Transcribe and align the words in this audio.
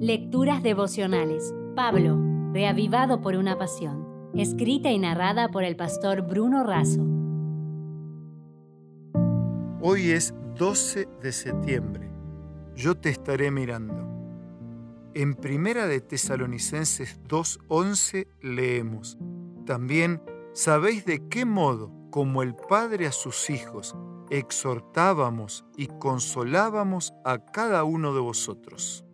Lecturas 0.00 0.62
devocionales. 0.62 1.54
Pablo, 1.74 2.20
reavivado 2.52 3.22
por 3.22 3.34
una 3.34 3.56
pasión. 3.56 4.30
Escrita 4.34 4.90
y 4.90 4.98
narrada 4.98 5.48
por 5.48 5.64
el 5.64 5.74
pastor 5.74 6.20
Bruno 6.20 6.64
Razo. 6.64 7.00
Hoy 9.80 10.10
es 10.10 10.34
12 10.58 11.08
de 11.22 11.32
septiembre. 11.32 12.10
Yo 12.74 12.94
te 12.94 13.08
estaré 13.08 13.50
mirando. 13.50 14.06
En 15.14 15.32
Primera 15.32 15.86
de 15.86 16.02
Tesalonicenses 16.02 17.18
2:11 17.26 18.28
leemos: 18.42 19.16
También 19.64 20.20
sabéis 20.52 21.06
de 21.06 21.26
qué 21.30 21.46
modo, 21.46 21.90
como 22.10 22.42
el 22.42 22.54
Padre 22.54 23.06
a 23.06 23.12
sus 23.12 23.48
hijos, 23.48 23.96
exhortábamos 24.28 25.64
y 25.74 25.86
consolábamos 25.86 27.14
a 27.24 27.38
cada 27.38 27.82
uno 27.84 28.12
de 28.12 28.20
vosotros. 28.20 29.05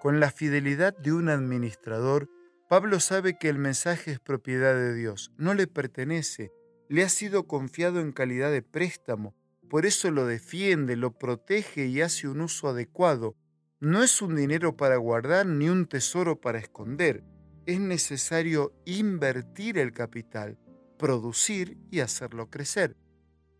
Con 0.00 0.20
la 0.20 0.30
fidelidad 0.30 0.96
de 0.96 1.12
un 1.12 1.28
administrador, 1.28 2.28
Pablo 2.68 3.00
sabe 3.00 3.38
que 3.38 3.48
el 3.48 3.58
mensaje 3.58 4.12
es 4.12 4.20
propiedad 4.20 4.74
de 4.74 4.94
Dios, 4.94 5.32
no 5.36 5.54
le 5.54 5.66
pertenece, 5.66 6.52
le 6.88 7.02
ha 7.02 7.08
sido 7.08 7.46
confiado 7.46 8.00
en 8.00 8.12
calidad 8.12 8.52
de 8.52 8.62
préstamo, 8.62 9.34
por 9.68 9.86
eso 9.86 10.10
lo 10.10 10.24
defiende, 10.26 10.96
lo 10.96 11.18
protege 11.18 11.86
y 11.86 12.00
hace 12.00 12.28
un 12.28 12.40
uso 12.40 12.68
adecuado. 12.68 13.36
No 13.80 14.02
es 14.02 14.22
un 14.22 14.34
dinero 14.34 14.76
para 14.76 14.96
guardar 14.96 15.46
ni 15.46 15.68
un 15.68 15.86
tesoro 15.86 16.40
para 16.40 16.58
esconder, 16.58 17.22
es 17.66 17.80
necesario 17.80 18.72
invertir 18.86 19.78
el 19.78 19.92
capital, 19.92 20.58
producir 20.98 21.76
y 21.90 22.00
hacerlo 22.00 22.48
crecer. 22.48 22.96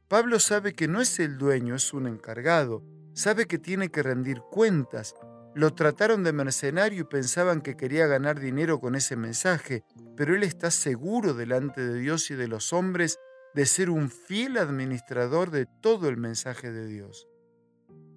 Pablo 0.08 0.40
sabe 0.40 0.72
que 0.72 0.88
no 0.88 1.00
es 1.02 1.18
el 1.18 1.36
dueño, 1.36 1.74
es 1.74 1.92
un 1.92 2.06
encargado, 2.06 2.82
sabe 3.12 3.46
que 3.46 3.58
tiene 3.58 3.90
que 3.90 4.02
rendir 4.02 4.40
cuentas. 4.50 5.14
Lo 5.54 5.74
trataron 5.74 6.22
de 6.24 6.32
mercenario 6.32 7.00
y 7.00 7.04
pensaban 7.04 7.62
que 7.62 7.76
quería 7.76 8.06
ganar 8.06 8.38
dinero 8.38 8.80
con 8.80 8.94
ese 8.94 9.16
mensaje, 9.16 9.82
pero 10.16 10.34
él 10.34 10.42
está 10.42 10.70
seguro 10.70 11.34
delante 11.34 11.86
de 11.86 11.98
Dios 11.98 12.30
y 12.30 12.34
de 12.34 12.48
los 12.48 12.72
hombres 12.72 13.18
de 13.54 13.66
ser 13.66 13.90
un 13.90 14.10
fiel 14.10 14.58
administrador 14.58 15.50
de 15.50 15.66
todo 15.66 16.08
el 16.08 16.16
mensaje 16.16 16.70
de 16.70 16.86
Dios. 16.86 17.26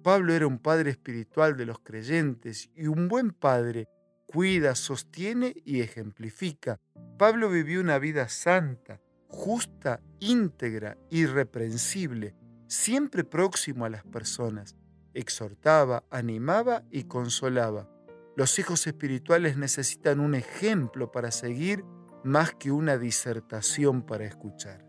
Pablo 0.02 0.34
era 0.34 0.46
un 0.46 0.58
padre 0.58 0.90
espiritual 0.90 1.56
de 1.56 1.66
los 1.66 1.78
creyentes 1.78 2.70
y 2.74 2.86
un 2.86 3.08
buen 3.08 3.30
padre 3.30 3.88
cuida, 4.26 4.74
sostiene 4.74 5.54
y 5.64 5.80
ejemplifica. 5.80 6.80
Pablo 7.18 7.50
vivió 7.50 7.80
una 7.80 7.98
vida 7.98 8.28
santa, 8.28 9.00
justa, 9.28 10.00
íntegra, 10.20 10.96
irreprensible, 11.10 12.34
siempre 12.66 13.24
próximo 13.24 13.84
a 13.84 13.90
las 13.90 14.04
personas. 14.04 14.76
Exhortaba, 15.14 16.04
animaba 16.10 16.84
y 16.90 17.04
consolaba. 17.04 17.88
Los 18.36 18.58
hijos 18.58 18.86
espirituales 18.86 19.56
necesitan 19.56 20.20
un 20.20 20.34
ejemplo 20.34 21.12
para 21.12 21.30
seguir 21.30 21.84
más 22.24 22.54
que 22.54 22.70
una 22.70 22.96
disertación 22.96 24.02
para 24.02 24.24
escuchar. 24.24 24.86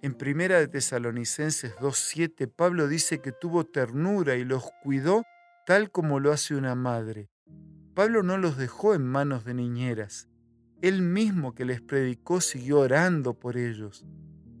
En 0.00 0.14
Primera 0.14 0.58
de 0.58 0.68
Tesalonicenses 0.68 1.74
2.7, 1.76 2.52
Pablo 2.54 2.86
dice 2.86 3.20
que 3.20 3.32
tuvo 3.32 3.64
ternura 3.64 4.36
y 4.36 4.44
los 4.44 4.64
cuidó 4.82 5.24
tal 5.66 5.90
como 5.90 6.20
lo 6.20 6.32
hace 6.32 6.54
una 6.54 6.74
madre. 6.74 7.28
Pablo 7.94 8.22
no 8.22 8.38
los 8.38 8.56
dejó 8.56 8.94
en 8.94 9.04
manos 9.04 9.44
de 9.44 9.54
niñeras. 9.54 10.28
Él 10.82 11.02
mismo 11.02 11.54
que 11.54 11.64
les 11.64 11.80
predicó 11.80 12.40
siguió 12.40 12.80
orando 12.80 13.34
por 13.34 13.56
ellos. 13.56 14.04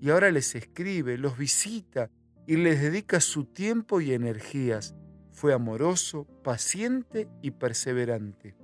Y 0.00 0.10
ahora 0.10 0.30
les 0.32 0.54
escribe, 0.54 1.18
los 1.18 1.38
visita 1.38 2.10
y 2.48 2.56
les 2.56 2.80
dedica 2.80 3.20
su 3.20 3.44
tiempo 3.44 4.00
y 4.00 4.14
energías. 4.14 4.94
Fue 5.32 5.52
amoroso, 5.52 6.26
paciente 6.42 7.28
y 7.42 7.50
perseverante. 7.50 8.56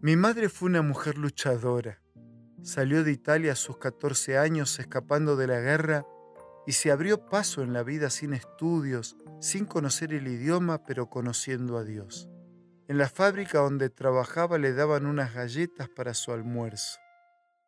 Mi 0.00 0.16
madre 0.16 0.48
fue 0.48 0.70
una 0.70 0.80
mujer 0.80 1.18
luchadora. 1.18 2.00
Salió 2.62 3.04
de 3.04 3.12
Italia 3.12 3.52
a 3.52 3.56
sus 3.56 3.76
14 3.76 4.38
años 4.38 4.78
escapando 4.78 5.36
de 5.36 5.46
la 5.46 5.60
guerra 5.60 6.06
y 6.66 6.72
se 6.72 6.90
abrió 6.90 7.26
paso 7.26 7.60
en 7.60 7.74
la 7.74 7.82
vida 7.82 8.08
sin 8.08 8.32
estudios, 8.32 9.18
sin 9.40 9.66
conocer 9.66 10.14
el 10.14 10.26
idioma, 10.26 10.84
pero 10.84 11.10
conociendo 11.10 11.76
a 11.76 11.84
Dios. 11.84 12.30
En 12.88 12.96
la 12.96 13.10
fábrica 13.10 13.58
donde 13.58 13.90
trabajaba 13.90 14.56
le 14.56 14.72
daban 14.72 15.04
unas 15.04 15.34
galletas 15.34 15.90
para 15.90 16.14
su 16.14 16.32
almuerzo. 16.32 16.98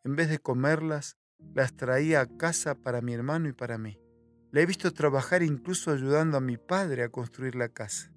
En 0.05 0.17
vez 0.17 0.31
de 0.31 0.39
comerlas, 0.39 1.19
las 1.55 1.77
traía 1.77 2.23
a 2.23 2.37
casa 2.39 2.75
para 2.75 3.03
mi 3.03 3.13
hermano 3.13 3.51
y 3.51 3.53
para 3.53 3.77
mí. 3.77 3.99
La 4.57 4.63
he 4.63 4.65
visto 4.67 4.95
trabajar 4.95 5.43
incluso 5.43 5.91
ayudando 5.91 6.39
a 6.39 6.41
mi 6.41 6.57
padre 6.57 7.03
a 7.03 7.11
construir 7.11 7.55
la 7.57 7.69
casa. 7.69 8.11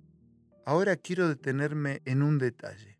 Ahora 0.65 0.95
quiero 0.95 1.27
detenerme 1.27 2.01
en 2.05 2.21
un 2.21 2.37
detalle. 2.37 2.97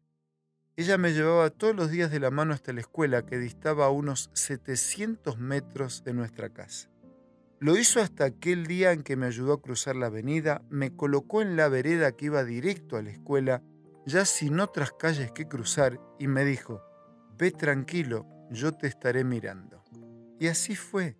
Ella 0.75 0.97
me 0.97 1.13
llevaba 1.13 1.49
todos 1.49 1.73
los 1.73 1.89
días 1.89 2.11
de 2.11 2.19
la 2.19 2.31
mano 2.31 2.53
hasta 2.53 2.73
la 2.73 2.81
escuela 2.81 3.25
que 3.25 3.37
distaba 3.37 3.85
a 3.85 3.91
unos 3.91 4.29
700 4.33 5.37
metros 5.37 6.03
de 6.03 6.11
nuestra 6.11 6.49
casa. 6.49 6.89
Lo 7.61 7.77
hizo 7.77 8.01
hasta 8.01 8.25
aquel 8.25 8.67
día 8.67 8.91
en 8.91 9.03
que 9.03 9.15
me 9.15 9.27
ayudó 9.27 9.53
a 9.53 9.61
cruzar 9.61 9.95
la 9.95 10.07
avenida, 10.07 10.61
me 10.69 10.93
colocó 10.93 11.41
en 11.41 11.55
la 11.55 11.69
vereda 11.69 12.11
que 12.11 12.25
iba 12.25 12.43
directo 12.43 12.97
a 12.97 13.03
la 13.03 13.11
escuela 13.11 13.63
ya 14.05 14.25
sin 14.25 14.59
otras 14.59 14.91
calles 14.91 15.31
que 15.31 15.47
cruzar, 15.47 15.97
y 16.19 16.27
me 16.27 16.43
dijo, 16.43 16.81
ve 17.37 17.51
tranquilo, 17.51 18.27
yo 18.51 18.73
te 18.73 18.87
estaré 18.87 19.23
mirando. 19.23 19.81
Y 20.41 20.47
así 20.47 20.75
fue. 20.75 21.15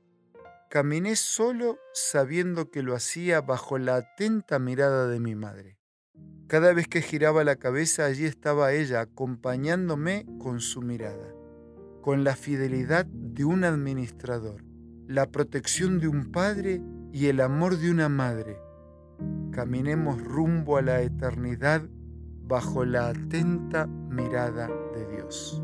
Caminé 0.70 1.16
solo 1.16 1.80
sabiendo 1.94 2.70
que 2.70 2.84
lo 2.84 2.96
hacía 2.96 3.42
bajo 3.42 3.80
la 3.80 3.96
atenta 3.96 4.60
mirada 4.60 5.08
de 5.08 5.20
mi 5.20 5.34
madre. 5.34 5.80
Cada 6.46 6.74
vez 6.74 6.88
que 6.88 7.02
giraba 7.02 7.44
la 7.44 7.56
cabeza 7.56 8.06
allí 8.06 8.26
estaba 8.26 8.72
ella 8.72 9.02
acompañándome 9.02 10.28
con 10.38 10.60
su 10.60 10.84
mirada, 10.84 11.34
con 12.04 12.24
la 12.24 12.36
fidelidad 12.36 13.08
de 13.08 13.46
un 13.46 13.64
administrador, 13.64 14.64
la 15.08 15.32
protección 15.32 16.00
de 16.00 16.08
un 16.08 16.32
padre 16.32 16.84
y 17.12 17.26
el 17.26 17.42
amor 17.42 17.78
de 17.78 17.90
una 17.90 18.08
madre. 18.08 18.62
Caminemos 19.52 20.24
rumbo 20.24 20.78
a 20.78 20.84
la 20.84 21.02
eternidad 21.02 21.82
bajo 22.44 22.86
la 22.86 23.10
atenta 23.10 23.88
mirada 23.88 24.70
de 24.94 25.16
Dios. 25.16 25.64